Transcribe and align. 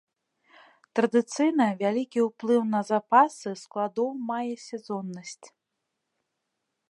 Традыцыйна 0.99 1.67
вялікі 1.81 2.19
ўплыў 2.29 2.61
на 2.73 2.81
запасы 2.91 3.49
складоў 3.63 4.09
мае 4.29 4.53
сезоннасць. 4.67 5.43